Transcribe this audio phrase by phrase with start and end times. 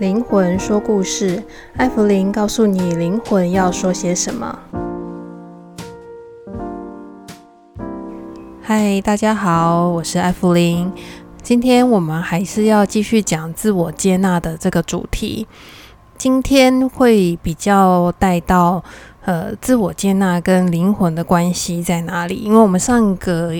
[0.00, 1.40] 灵魂说故事，
[1.76, 4.58] 艾芙灵告诉你灵魂要说些什么。
[8.60, 10.92] 嗨，大家好，我是艾芙灵。
[11.42, 15.46] 今天我们还是要继续讲自我接纳的这个主题。
[16.18, 18.82] 今天会比较带到
[19.24, 22.34] 呃，自我接纳跟灵魂的关系在哪里？
[22.34, 23.54] 因为我们上个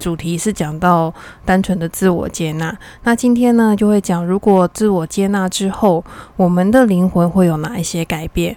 [0.00, 1.12] 主题是讲到
[1.44, 6.02] 单纯的自我接纳，那今天呢就会讲，如果自我接纳之后，
[6.36, 8.56] 我们的灵魂会有哪一些改变？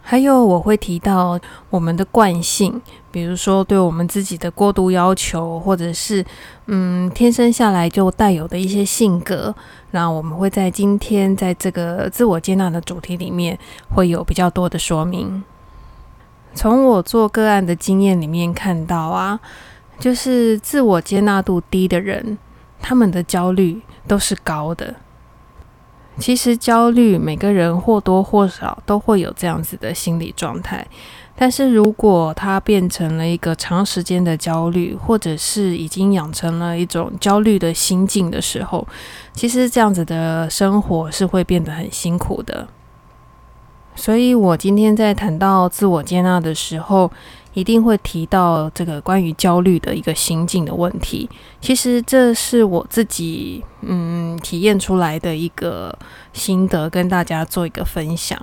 [0.00, 1.36] 还有我会提到
[1.68, 6.24] 我们的惯性，比如说对我们自己的过度要求，或者是
[6.66, 9.52] 嗯天生下来就带有的一些性格，
[9.90, 13.58] 那我们会在今天在这个自我接纳的主题里面
[13.92, 15.42] 会有比较多的说明。
[16.54, 19.40] 从我做个案的经验里面看到啊。
[19.98, 22.38] 就是自我接纳度低的人，
[22.80, 24.94] 他们的焦虑都是高的。
[26.18, 30.86] 其实焦虑，每个人或多或少都会有这样子的心理状态。
[31.38, 38.88] 但是如果他变成了一个长时间的焦虑，或者是已经养成了一种焦虑的心境的时候，
[39.34, 42.66] 其实这样子的生活是会变得很辛苦的。
[43.96, 47.10] 所以我今天在谈到自我接纳的时候，
[47.54, 51.28] 一定会提到这个关于焦虑的一个心境的问题。
[51.60, 55.98] 其实这是我自己嗯体验出来的一个
[56.34, 58.40] 心得，跟大家做一个分享。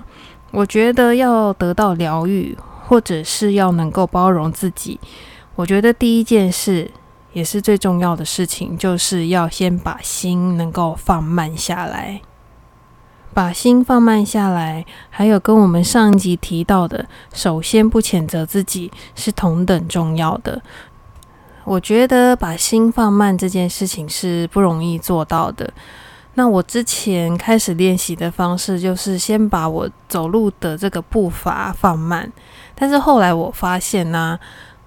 [0.51, 4.99] 我觉得要得到疗愈，或者是要能够包容自己，
[5.55, 6.89] 我觉得第一件事
[7.31, 12.21] 也是最重要的事情，就是要先把心能够放慢下来。
[13.33, 20.61] 把心放慢下来，还有跟我们上一集提到的，首先不谴责自己是同等重要的。
[21.65, 25.73] 我觉得把心放慢这件事情是不容易做到的。
[26.35, 32.31] 那我之前开始练习的方式，就是先把我走路的这个步伐放慢。
[32.75, 34.39] 但是后来我发现呢、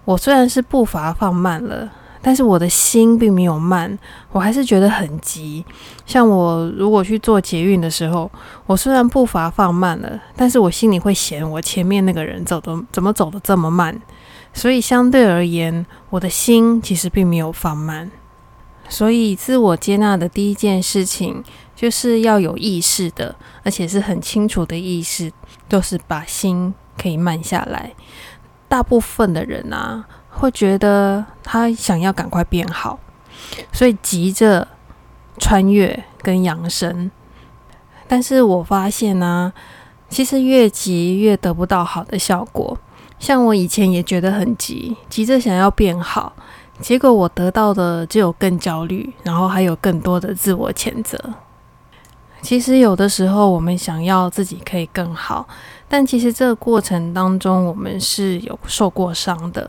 [0.04, 1.88] 我虽然是步伐放慢了。
[2.26, 3.96] 但是我的心并没有慢，
[4.32, 5.64] 我还是觉得很急。
[6.04, 8.28] 像我如果去做捷运的时候，
[8.66, 14.02] 我虽然步伐放慢了，但是我心里会嫌我前面那个人走的怎么走的这么慢。
[14.52, 18.10] 所以相对而言，我的心其实并没有放慢。
[18.88, 21.44] 所以自我接纳的第一件事情，
[21.76, 25.30] 就是要有意识的，而且是很清楚的意识，
[25.68, 27.92] 就是把心可以慢下来。
[28.66, 30.04] 大部分的人啊。
[30.38, 32.98] 会觉得他想要赶快变好，
[33.72, 34.68] 所以急着
[35.38, 37.10] 穿越跟养生。
[38.06, 39.52] 但是我发现呢、
[40.08, 42.78] 其实越急越得不到好的效果。
[43.18, 46.34] 像我以前也觉得很急，急着想要变好，
[46.80, 51.18] 结果我得到的只有更焦虑，然后还有更多的自我谴责。
[52.42, 55.48] 其实有的时候我们想要自己可以更好，
[55.88, 59.68] 但其实这个过程当中我们是有受过伤的。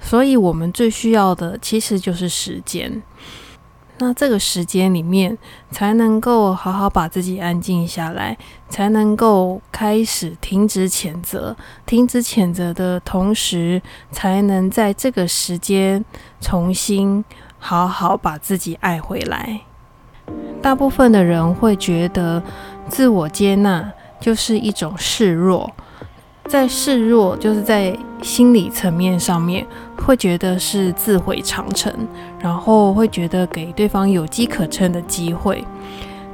[0.00, 3.02] 所以我们最需要的其实就是时间。
[4.02, 5.36] 那这个时间里面，
[5.70, 8.34] 才能够好好把自己安静下来，
[8.70, 11.54] 才能够开始停止谴责。
[11.84, 16.02] 停止谴责的同时，才能在这个时间
[16.40, 17.22] 重新
[17.58, 19.60] 好好把自己爱回来。
[20.62, 22.42] 大部分的人会觉得，
[22.88, 25.70] 自我接纳就是一种示弱。
[26.46, 29.64] 在示弱，就是在心理层面上面，
[30.04, 31.92] 会觉得是自毁长城，
[32.40, 35.64] 然后会觉得给对方有机可乘的机会。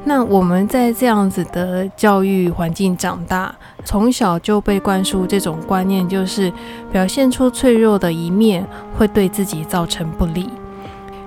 [0.04, 3.52] 那我们在这样子的教育环境长大，
[3.84, 6.52] 从小就被灌输这种观念，就是
[6.92, 8.64] 表现出脆弱的一面
[8.96, 10.48] 会对自己造成不利。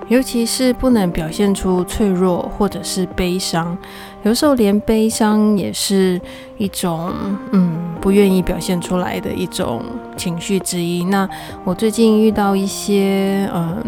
[0.07, 3.77] 尤其是不能表现出脆弱或者是悲伤，
[4.23, 6.19] 有时候连悲伤也是
[6.57, 7.11] 一种
[7.51, 9.81] 嗯不愿意表现出来的一种
[10.17, 11.03] 情绪之一。
[11.05, 11.27] 那
[11.63, 13.83] 我最近遇到一些嗯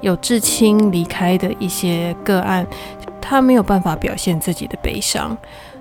[0.00, 2.66] 有至亲离开的一些个案，
[3.20, 5.36] 他没有办法表现自己的悲伤，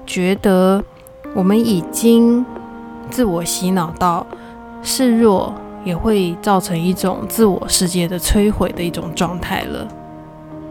[0.05, 0.83] 觉得
[1.33, 2.45] 我们已经
[3.09, 4.25] 自我洗脑到
[4.81, 5.53] 示弱。
[5.85, 9.87] 也会造成一种自我世界的摧毁的一种状态了。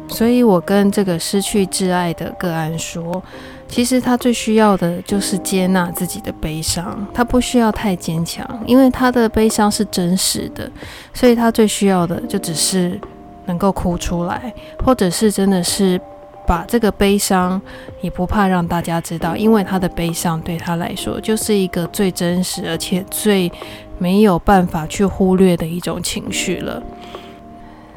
[0.08, 3.22] 所以我跟这个失去挚爱的个案说，
[3.68, 10.70] 其实他最需要的就是接纳自己的悲伤，他不需要太坚强，因为他的悲伤是真实的，
[11.14, 12.98] 所以他最需要的就只是
[13.46, 14.52] 能够哭出来，
[14.84, 16.00] 或者是真的是
[16.46, 17.60] 把这个悲伤
[18.00, 23.50] 也不怕让大家知道，因为他的悲伤对他来说就是一个最真实而且最。
[24.00, 26.80] 没有办法去忽略的一种情绪了。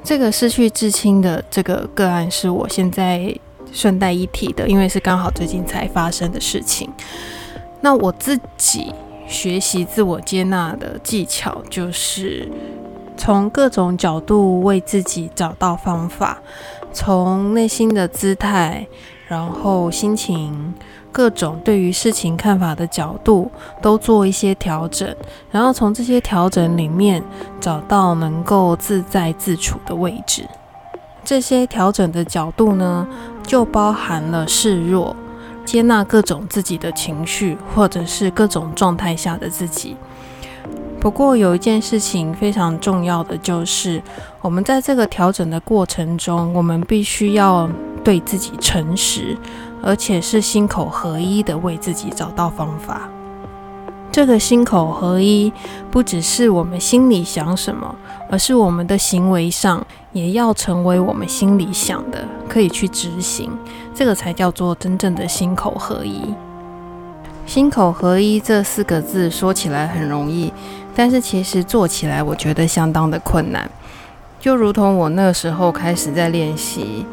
[0.03, 3.33] 这个失去至亲的这个个案是我现在
[3.71, 6.89] 顺带一提的，因为是刚好最近才发生的事情。
[7.81, 8.93] 那我自己
[9.27, 12.49] 学习自我接纳的技巧，就是
[13.15, 16.41] 从各种角度为自己找到方法，
[16.91, 18.85] 从内心的姿态，
[19.27, 20.73] 然后心情，
[21.11, 25.15] 各种对于事情看法的角度，都做一些调整，
[25.51, 27.23] 然后从这些调整里面
[27.59, 30.47] 找到能够自在自处的位置。
[31.23, 33.07] 这些调整的角度呢，
[33.43, 35.15] 就包含了示弱，
[35.63, 39.95] 接纳各种自己的情绪，或者是各种状态下的自己。
[40.99, 44.01] 不过有一件事情非常重要的，就是
[44.41, 47.69] 我们在这个调整的过程中，我们必须要
[48.03, 49.35] 对自己诚实，
[49.81, 53.09] 而且是心口合一的为自己找到方法。
[54.11, 55.53] 这个心口合一，
[55.89, 57.95] 不只是我们心里想什么，
[58.29, 63.49] 而是我们的行为上也要成为我们心里想的，可以去执行。
[63.95, 66.21] 这个才叫做真正的心口合一。
[67.45, 70.51] 心口合一这四个字说起来很容易，
[70.93, 73.71] 但是其实做起来我觉得相当的困难。
[74.41, 77.05] 就如同我那时候开始在练习，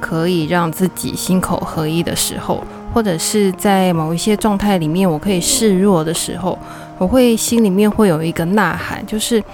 [0.00, 2.62] 可以让自己心口合一的时候。
[2.94, 6.58] 或者是在某一些状态里面，我可以示弱的时候，
[6.96, 9.44] 我会心里面会有一个呐喊，就是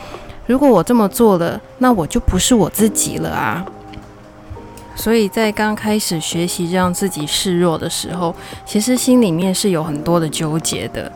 [0.47, 3.67] 如果我这么做了，那我就不是我自己了啊。
[4.95, 8.33] 所以在刚开始学习让自己示弱的时候，
[8.65, 11.11] 其实心里面是有很多的纠结的。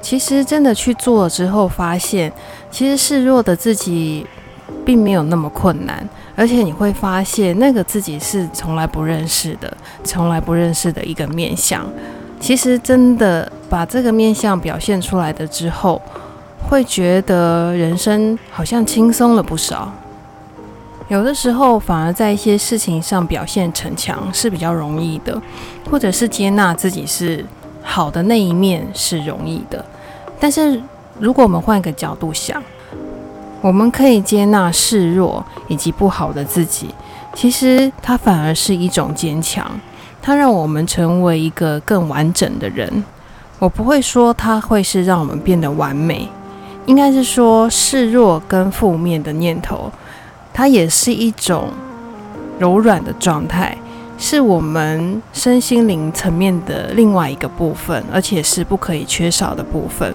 [0.00, 2.32] 其实真的去做了之后，发现
[2.70, 4.26] 其实示弱的自己
[4.84, 6.08] 并没有那么困难。
[6.34, 11.84] 而且你会发现，那个自己是从来不认识的，从来不认识的一个面相。
[12.40, 16.00] 其实真的把这个面相表现出来的之后，
[16.68, 19.92] 会觉得人生好像轻松了不少。
[21.08, 25.40] 有的时候反而在一些事情上表现逞强是比较容易的，
[25.90, 27.44] 或者是接纳自己是
[27.82, 29.84] 好的那一面是容易的。
[30.40, 30.80] 但是
[31.18, 32.62] 如果我们换个角度想，
[33.62, 36.88] 我们可以接纳示弱以及不好的自己，
[37.32, 39.64] 其实它反而是一种坚强，
[40.20, 43.04] 它让我们成为一个更完整的人。
[43.60, 46.28] 我不会说它会是让我们变得完美，
[46.86, 49.92] 应该是说示弱跟负面的念头，
[50.52, 51.68] 它也是一种
[52.58, 53.78] 柔软的状态，
[54.18, 60.12] 是我们身心灵层面的另外一个部分，而且是不可以缺少的部分。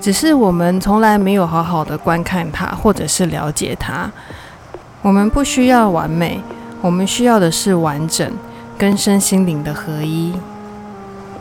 [0.00, 4.10] 只是我们从来没有好好的观看它，或者是了解它。
[5.02, 6.40] 我们不需要完美，
[6.80, 8.30] 我们需要的是完整
[8.76, 10.32] 跟身心灵的合一。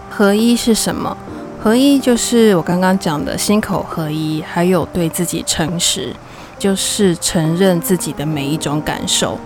[0.09, 1.15] 合一是什么？
[1.61, 6.15] 合一就是我刚刚讲的心口合一，还有对自己诚实，
[6.57, 9.37] 就是承认自己的每一种感受。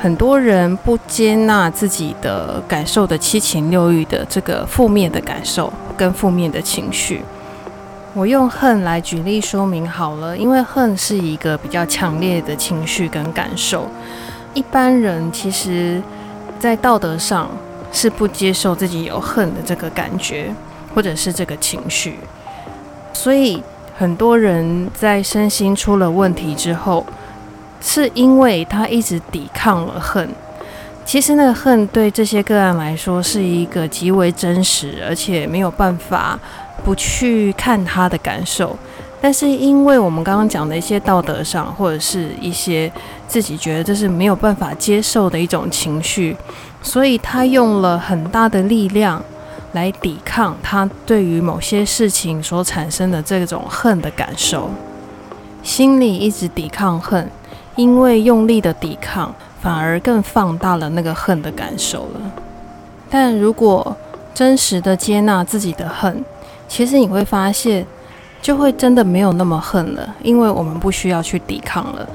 [0.00, 7.22] 很多人不接纳自己的感受的七情六欲的这个负面的感受跟负面的情绪。
[8.12, 13.88] 我用恨来举例说明好了，因为恨是一个比较强烈的情绪跟感受。
[14.52, 16.02] 一般人其实，
[16.58, 17.48] 在道德上
[17.92, 20.52] 是不接受自己有恨的这个感觉，
[20.92, 22.18] 或者是这个情绪。
[23.12, 23.62] 所以
[23.96, 27.06] 很多人在身心出了问题之后，
[27.80, 30.28] 是因为他一直抵抗了恨。
[31.04, 36.36] 其实那个恨对这些个案来说是一个极为真实，而且没有办法。
[36.80, 38.76] 不去看他的感受，
[39.20, 42.90] 但是因为我们刚刚讲的一些道德上，或者是一些
[43.28, 46.36] 自己觉得这是没有办法接受的一种情绪，
[46.82, 49.22] 所以他用了很大的力量
[49.72, 54.70] 来抵抗他对于某些事情所产生的这种恨的感受，
[55.62, 57.30] 心里一直抵抗恨，
[57.76, 62.32] 因为用力的抵抗，反而更放大了那个恨的感受了。
[63.10, 63.96] 但如果
[64.32, 66.24] 真实的接纳自己的恨，
[66.70, 67.84] 其实你会发现，
[68.40, 72.08] 就会真的没有那么恨了，因为我们不需要去抵抗了。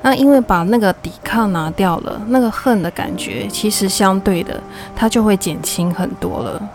[0.00, 4.58] 那因为把那个抵抗拿掉了，那个恨的感觉，其实相对的，
[4.96, 6.70] 它就会减轻很多了。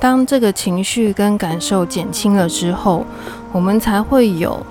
[0.00, 3.06] 当这个情绪跟感受减轻了之后，
[3.52, 4.66] 我们才会有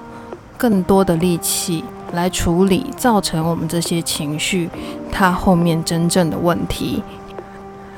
[0.58, 4.70] 更多的力气来处理造成我们这些情绪
[5.10, 7.02] 它后面真正的问题。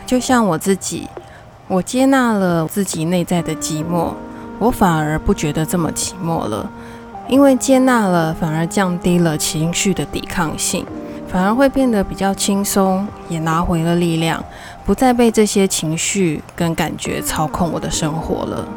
[0.06, 1.08] 就像我自己。
[1.74, 4.13] 我接纳了自己内在的寂寞，
[4.60, 6.70] 我反而不觉得这么寂寞了，
[7.27, 10.86] 因为接纳了，反而降低了情绪的抵抗性，
[11.27, 14.46] 反而会变得比较轻松，也拿回了力量，
[14.86, 18.68] 不再被这些情绪跟感觉操控我的生活了。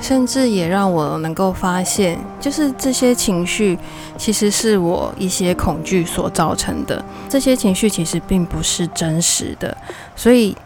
[0.00, 3.76] 甚至也让我能够发现，就是这些情绪
[4.16, 7.04] 其实是我一些恐惧所造成的。
[7.28, 9.76] 这些情绪其实并不是真实的，
[10.14, 10.56] 所以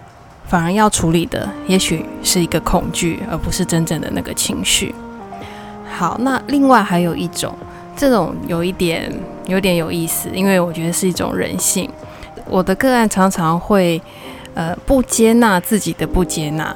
[0.47, 4.95] 反而要处理的，也许是一个恐惧，而不是真正的那个情绪。
[5.93, 7.55] 好，那另外还有一种，
[7.97, 9.13] 这种有一点
[9.47, 11.91] 有点有意思，因为我觉得是一种人性。
[12.49, 14.01] 我的个案常常会，
[14.55, 16.75] 呃，不接纳自己的不接纳。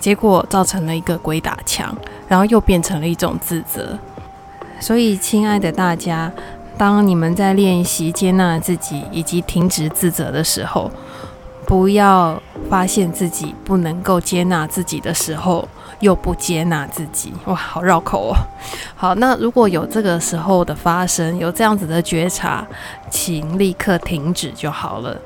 [0.00, 1.94] 结果造成了一个鬼打墙，
[2.26, 3.98] 然后又变成了一种自责。
[4.80, 6.32] 所以，亲爱的大家，
[6.78, 10.90] 当你们在练习接纳自己以及停止自责的时候，
[11.70, 15.68] 不要发现自己不能够接纳自己的时候，
[16.00, 17.32] 又不接纳自己。
[17.44, 18.34] 哇，好绕口哦。
[18.96, 22.66] 好，那如果有这个时候的发生，有这样子的觉察，
[23.08, 25.16] 请立刻停止就好了。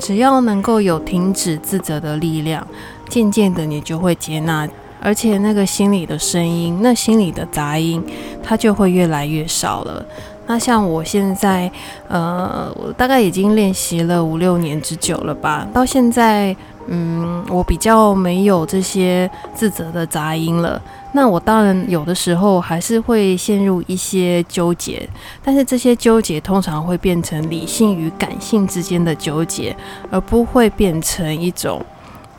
[0.00, 2.66] 只要能够有停止自责的力量。
[3.08, 4.68] 渐渐的，你就会接纳，
[5.00, 8.04] 而且那个心里的声音，那心里的杂音，
[8.42, 10.04] 它就会越来越少了。
[10.46, 11.70] 那像我现在，
[12.08, 16.54] 呃，我大概已经练习了五六年之久了吧，到现在，
[16.86, 20.80] 嗯，我比较没有这些自责的杂音了。
[21.12, 25.08] 那我当然有的时候还是会陷入一些纠结，
[25.42, 29.74] 但是这些纠结通常会变成理性与感性之间的纠结，
[30.10, 31.80] 而不会变成一种。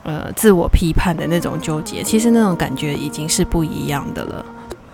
[0.07, 4.45] 呃，自我批判的那种纠结，其实那种感觉已经是不一样的了。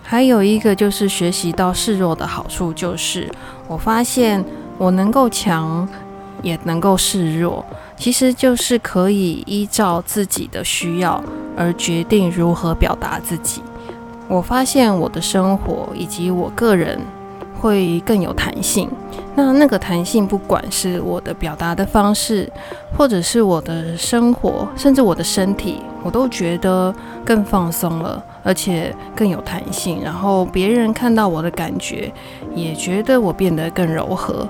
[0.03, 3.29] 还有一个就是学习到示弱的好处，就是
[3.67, 4.43] 我发现
[4.77, 5.87] 我能够强，
[6.41, 7.65] 也能够示弱，
[7.97, 11.23] 其实就是可以依照自己的需要
[11.55, 13.61] 而决定如何表达自己。
[14.27, 16.99] 我发现我的生活以及我个人。
[17.61, 18.89] 会更有弹性。
[19.35, 22.51] 那那个弹性，不管是我的表达的方式，
[22.97, 26.91] 或者是我的生活，甚至我的身体，我都觉得
[27.23, 30.01] 更放松了，而且更有弹性。
[30.03, 32.11] 然后别人看到我的感觉，
[32.55, 34.47] 也觉得我变得更柔和。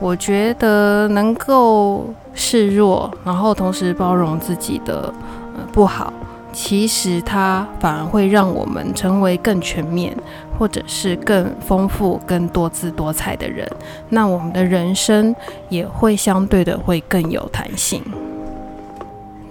[0.00, 5.12] 我觉得能够示弱，然后同时包容自己的
[5.56, 6.12] 呃不好。
[6.52, 10.16] 其实它反而会让我们成为更全面，
[10.56, 13.68] 或者是更丰富、更多姿多彩的人。
[14.10, 15.34] 那我们的人生
[15.68, 18.00] 也会相对的会更有弹性。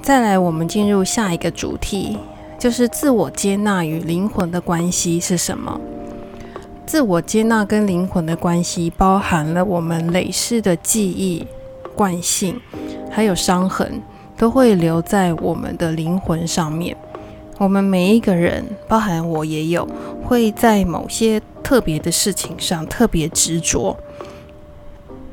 [0.01, 2.17] 再来，我们进入下一个主题，
[2.59, 5.79] 就是自我接纳与灵魂的关系是什么？
[6.85, 11.45] 自我接纳跟灵魂的关系，包含了我们累世的记忆、
[11.95, 12.59] 惯性，
[13.11, 14.01] 还有伤痕。
[14.35, 16.97] 都会留在我们的灵魂上面。
[17.59, 19.87] 我们每一个人，包含我也有，
[20.23, 23.95] 会在某些特别的事情上特别执着。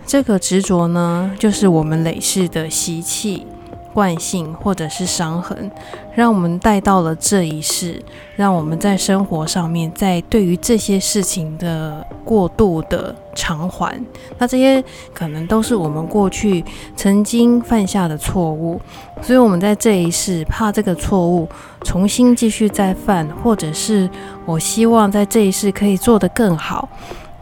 [0.07, 3.47] 这个执着呢，就是我们累世的习气。
[3.93, 5.71] 惯性或者是伤痕，
[6.15, 8.03] 让我们带到了这一世，
[8.37, 14.01] 让我们在生活上面，在对于这些事情的过度的偿还，
[14.39, 14.83] 那这些
[15.13, 16.65] 可能都是我们过去
[16.97, 18.81] 曾经犯下的错误，
[19.21, 21.49] 所以我们在这一世怕这个错误
[21.83, 24.09] 重新继续再犯，或者是
[24.47, 26.89] 我希望在这一世可以做得更好，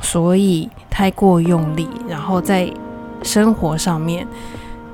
[0.01, 2.71] 所以太过用力，然后在
[3.23, 4.27] 生活上面。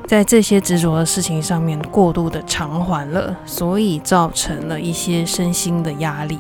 [0.07, 6.39] 在这些执着的事情上面过度的偿还了，所以造成了一些身心的压力。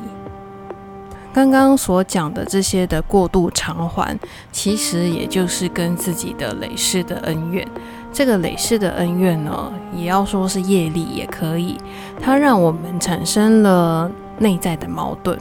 [1.32, 4.16] 刚刚所讲的这些的过度偿还，
[4.52, 7.66] 其实也就是跟自己的累世的恩怨。
[8.12, 11.76] 这个累世的恩怨呢，也要说是业力也可以，
[12.20, 15.36] 它让我们产生了内在的矛盾。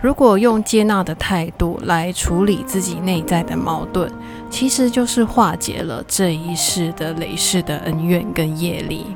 [0.00, 4.08] 如果用接纳的态度来处理自己内在的矛盾，
[4.48, 9.06] 其实就是化解了这一世的累世的恩怨跟业力，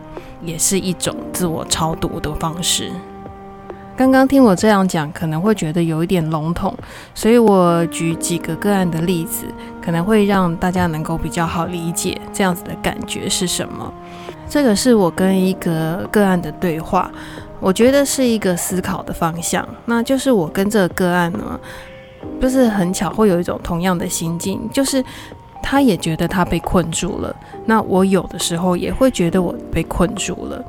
[0.43, 2.91] 也是一种自我超度的方式。
[3.97, 6.75] 刚刚听我这样讲，可能会觉得有一点笼统，
[7.15, 9.45] 所以我举几个个案的例子，
[9.83, 13.93] 可能会让大家能够比较好理解这样子的感觉是什么。
[14.49, 17.11] 这个是我跟一个个案的对话。
[17.63, 21.61] 我觉得是一个思考的方向，那就是我跟这个个案呢，
[22.41, 25.05] 不是很巧会有一种同样的心境，就是
[25.63, 27.35] 他也觉得他被困住了，
[27.67, 30.65] 那我有的时候也会觉得我被困住了，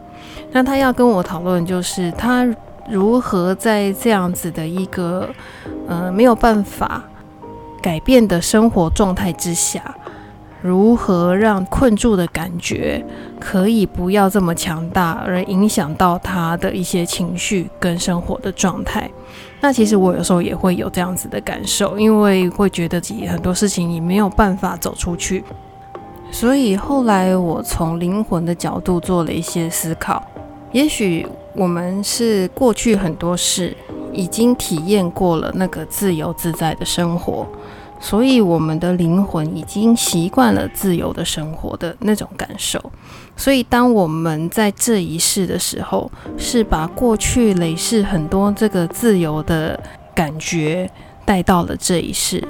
[0.51, 2.47] 那他要跟我讨论，就是他
[2.89, 5.29] 如何在这样子的一个
[5.87, 7.03] 呃没有办法
[7.81, 9.95] 改变的生活状态之下。
[10.63, 13.03] 如何让困住的感觉
[13.39, 19.09] 可以不要这么强大，而影响到他的一些情绪跟生活的状态？
[19.61, 25.43] 那其实我有时候也会有这样子的感受，因为会觉得自己很多事情你没有办法走出去。
[26.31, 30.23] 所以后来我从灵魂的角度做了一些思考，
[30.71, 33.75] 也许我们是过去很多事
[34.11, 37.45] 已经体验过了那个自由自在的生活，
[38.01, 42.91] 所以我们的灵魂已经习惯了自由的生活的那种感受。
[43.37, 49.79] 所以，当我们在这一世的时候，是把过去累世很多这个自由的
[50.13, 50.89] 感觉
[51.23, 52.43] 带到了这一世。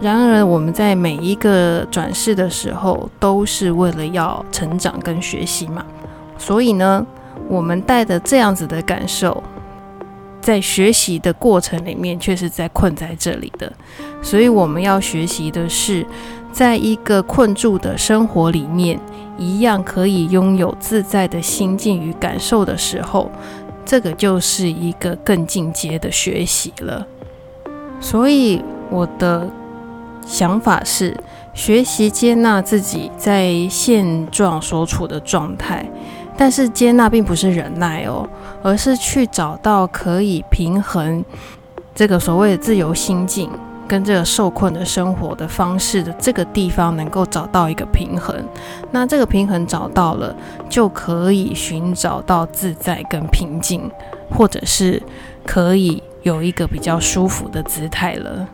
[0.00, 5.84] 然而，我们在每一个转世的时候，都是为了要成长跟学习嘛。
[6.38, 7.04] 所以呢，
[7.48, 9.42] 我们带着这样子的感受，
[10.40, 13.72] 在学习的过程里面，却是在困在这里的。
[14.22, 16.04] 所以，我们要学习的是，
[16.52, 18.98] 在一个困住的生活里面，
[19.38, 23.30] 一样可以拥有自在的心境与感受的时候，
[23.84, 27.06] 这个就是一个更进阶的学习了。
[28.00, 29.48] 所以，我的
[30.26, 31.16] 想法是，
[31.52, 35.88] 学习接纳自己在现状所处的状态。
[36.40, 38.26] 但是接纳并不是忍耐哦，
[38.62, 41.22] 而是去找到可以平衡
[41.94, 43.50] 这个所谓的自由心境
[43.86, 48.34] 跟这个受困的生活的方式的这个地方，能够找到一个平衡。
[48.90, 50.34] 那这个平衡找到了，
[50.66, 53.90] 就可以寻找到自在跟平静，
[54.30, 55.02] 或者是
[55.44, 58.48] 可以有一个比较舒服的姿态了。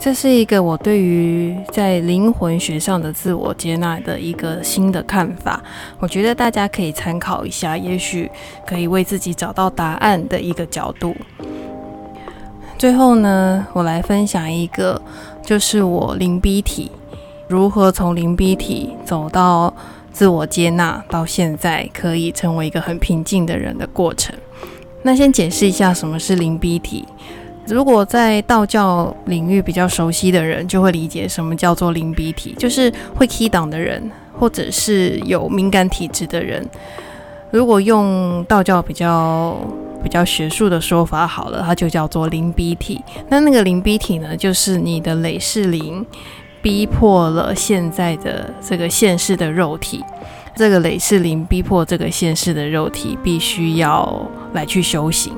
[0.00, 5.62] 这是一个我对于在灵魂学上的自我接纳的一个新的看法，
[5.98, 8.30] 我觉得大家可以参考一下，也许
[8.66, 11.14] 可以为自己找到答案的一个角度。
[12.78, 15.00] 最后呢，我来分享一个，
[15.44, 16.90] 就是我灵乩体
[17.46, 19.74] 如何从灵乩体走到
[20.14, 24.34] 自我接纳，到现在可以成为一个很平静的人的过程。
[25.02, 27.06] 那先解释一下什么是灵乩体。
[27.66, 36.66] 如果在道教领域比较熟悉的人，就会理解什么叫做灵鼻体，就是会 key 档的人，或者是有敏感体质的人。
[37.52, 39.56] 如果用道教比较
[40.02, 43.00] 比较学术的说法，好了，它就叫做灵鼻体。
[43.28, 46.04] 那那个灵鼻体呢，就是你的累世灵
[46.62, 50.02] 逼迫了现在的这个现世的肉体，
[50.56, 55.32] 这个累世灵逼迫这个现世的肉体，必须要来去修行。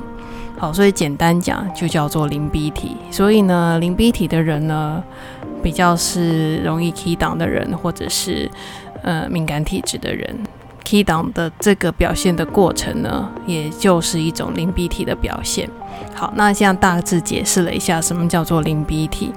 [0.62, 2.96] 好，所以简单讲就叫做零 B 体。
[3.10, 5.02] 所以呢，零 B 体的人呢，
[5.60, 8.48] 比较是容易 key 档的人，或者是
[9.02, 10.38] 呃敏感体质的人。
[10.84, 15.68] key 档的这个表现的过程呢，也就是一种零 B 体的表现。
[16.14, 19.32] 好，那这样大致解释了一下什么叫做零 B 体。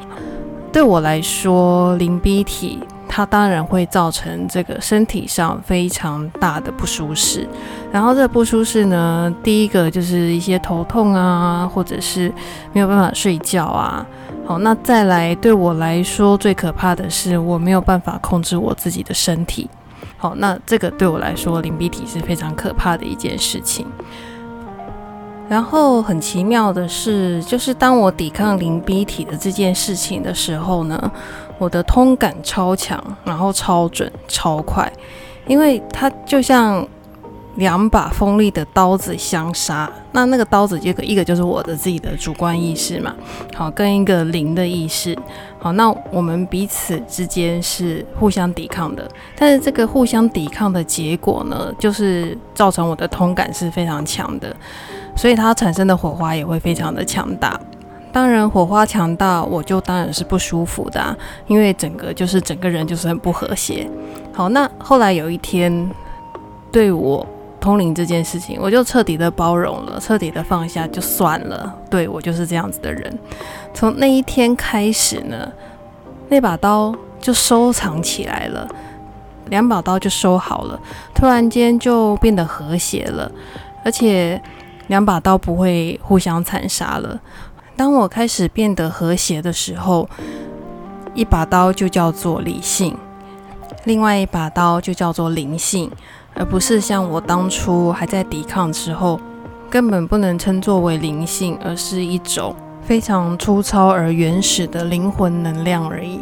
[0.71, 2.81] 对我来说，零 B 体。
[3.07, 7.47] 它当然会造成这个身体上非常大的不舒适，
[7.91, 12.31] 然后这不舒适呢，第一个就是一些头痛啊，或者是
[12.73, 14.05] 没有办法睡觉啊。
[14.45, 19.69] 好，那再来对我来说最可怕的是我没有办法控制我自己的身体。
[20.17, 23.87] 好，那这个对我来说灵乩体是非常可怕的一件事情。
[25.47, 31.11] 然后很奇妙的是，就是当我抵抗灵乩体的这件事情的时候呢，
[31.57, 34.91] 我的通感超强，然后超准、超快，
[35.47, 36.85] 因为它就像
[37.55, 39.89] 两把锋利的刀子相杀。
[40.11, 43.15] 那那个刀子，这个一个就是我的自己的主观意识嘛，
[43.53, 45.17] 好，跟一个灵的意识，
[45.59, 49.09] 好，那我们彼此之间是互相抵抗的。
[49.37, 54.55] 但是这个互相抵抗的结果呢，就是造成我的通感是非常强的，
[55.15, 57.59] 所以它产生的火花也会非常的强大。
[58.15, 61.13] 当然，火花强大，我就当然是不舒服的啊，
[61.47, 63.85] 因为整个就是整个人就是很不和谐。
[64.31, 65.91] 好，那后来有一天，
[66.71, 67.27] 对我
[67.59, 71.75] 通灵这件事情，我就彻底的包容了，彻底的放下，就算了。
[71.89, 73.19] 对，我就是这样子的人。
[73.73, 75.51] 从那一天开始呢，
[76.29, 78.65] 那把刀就收藏起来了，
[79.47, 80.79] 两把刀就收好了，
[81.13, 83.29] 突然间就变得和谐了，
[83.83, 84.41] 而且
[84.87, 87.19] 两把刀不会互相残杀了。
[87.77, 90.07] 当我开始变得和谐的时候，
[91.13, 92.95] 一把刀就叫做理性，
[93.83, 95.91] 另外一把刀就叫做灵性，
[96.33, 99.19] 而不是像我当初还在抵抗之后，
[99.69, 106.21] 根本不能称作为灵性，而是一种非常粗糙而原始的灵魂能量而已。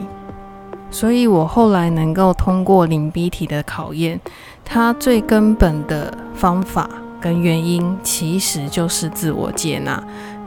[0.90, 4.20] 所以我后来能够通过灵乩体的考验，
[4.66, 6.90] 它最根本的方法
[7.20, 10.04] 跟原因，其实就是自我接纳。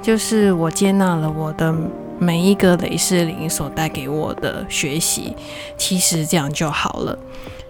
[0.07, 1.75] 就是我接纳了我的
[2.21, 5.35] 每一个雷士灵所带给我的学习，
[5.77, 7.19] 其实这样就好了。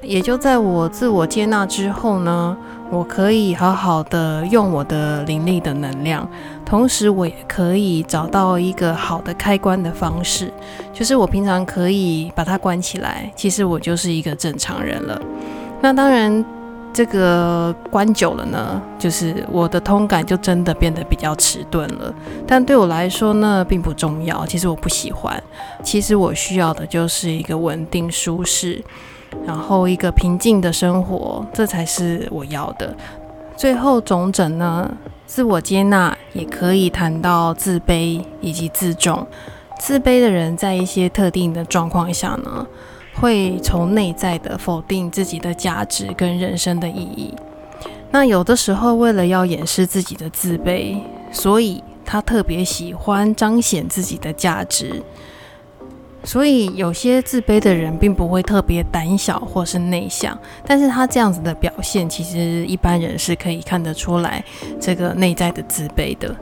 [0.02, 2.54] 也就在我自我接纳之后呢，
[2.90, 6.28] 我可以好好的用我的灵力的能量，
[6.62, 10.52] 同时我也可以找到一个好的开关的方式，
[10.92, 15.18] 就是我平常可以把它关起来，其实我就是一个正常人了。
[15.80, 16.44] 那当然。
[16.96, 22.14] 这个关久了呢，就是我的通感就真的变得比较迟钝了。
[22.46, 24.46] 但对我来说呢，并不重要。
[24.46, 25.38] 其实我不喜欢。
[25.82, 28.82] 其实我需要的就是一个稳定舒适，
[29.44, 32.96] 然后一个平静的生活，这才是我要的。
[33.58, 34.90] 最后总整呢，
[35.26, 39.26] 自我接纳也可以谈到自卑以及自重。
[39.78, 42.66] 自卑的人在一些特定的状况下呢，
[43.20, 47.34] 会从内在的否定自己的价值跟人生的意义。
[48.10, 50.98] 那有的时候为了要掩饰自己的自卑，
[51.32, 55.02] 所以他特别喜欢彰显自己的价值。
[56.24, 64.44] 所以有些自卑的人并不会特别胆小或是内向，但是他这样子的表现，其实一般人是可以看得出来
[64.80, 66.34] 这个内在的自卑的。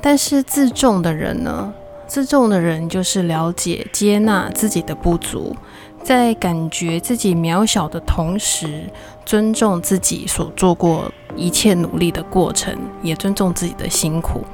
[0.00, 1.72] 但是自重的人呢？
[2.12, 5.56] 自重的人就是了解、接纳自己的不足，
[6.02, 8.84] 在感觉自己渺小的同时，
[9.24, 14.44] 尊重自己所做过一切努力的过程，也尊重自己的辛苦，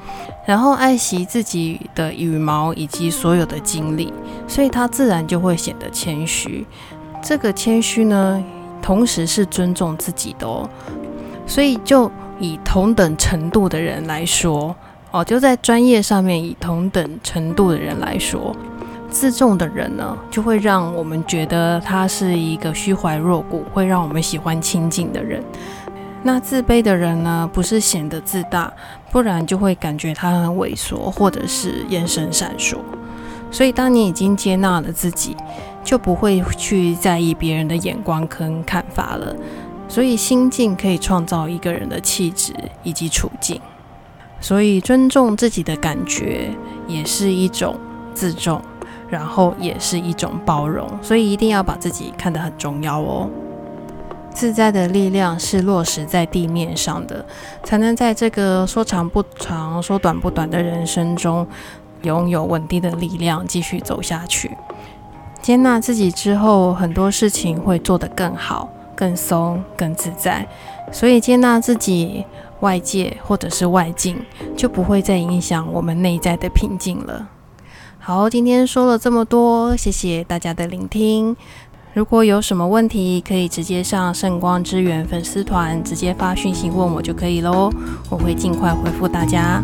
[0.47, 4.13] 然后爱惜自己的羽毛以及所有的经历，
[4.47, 6.65] 所以他自然就会显得谦虚。
[7.21, 8.41] 这个谦虚呢，
[8.81, 10.71] 同时是尊重自己的哦。
[11.45, 14.77] 所以就以同等程度的人来说。
[15.25, 18.55] 就在专业上面，以同等程度的人来说，
[19.11, 25.43] 自重的人呢，就会让我们觉得他是一个虚怀若谷，会让我们喜欢亲近的人。
[26.23, 28.73] 那自卑的人呢，不是显得自大，
[29.13, 32.77] 不然就会感觉他很猥琐，或者是眼神闪烁。
[33.51, 35.35] 所以，当你已经接纳了自己，
[35.83, 39.35] 就不会去在意别人的眼光跟看法了。
[39.89, 42.53] 所以，心境可以创造一个人的气质
[42.83, 43.59] 以及处境。
[44.41, 46.51] 所以，尊重自己的感觉
[46.87, 47.77] 也是一种
[48.15, 48.63] 自重，
[49.09, 50.89] 然后也是一种包容。
[51.03, 53.29] 所以，一定要把自己看得很重要哦。
[54.33, 57.27] 自在的力量是落实在地面上的，
[57.65, 61.45] 才能在这个说长不长、说短不短的人生中，
[62.03, 64.57] 拥有稳定的力量继续走下去。
[65.43, 70.47] 接纳自己之后，很多事情会做得更好、更松、更自在。
[70.93, 72.25] 所以，接纳自己。
[72.61, 74.17] 外界或者是外境
[74.57, 77.29] 就不会再影响我们内在的平静了。
[77.99, 81.37] 好，今天说了这么多，谢谢大家的聆听。
[81.95, 87.71] 如果有什么问题，可以直接上圣光之源粉丝团直接发讯息问我就可以喽，
[88.09, 89.63] 我会尽快回复大家。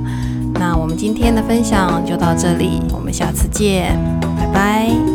[0.54, 3.96] 那我们今天的分享就到这里，我们下次见，
[4.36, 5.13] 拜拜。